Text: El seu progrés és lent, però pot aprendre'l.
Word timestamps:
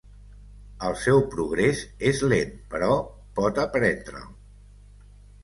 El 0.87 0.95
seu 1.01 1.21
progrés 1.35 1.83
és 2.13 2.23
lent, 2.31 2.57
però 2.73 2.89
pot 3.41 3.61
aprendre'l. 3.67 4.27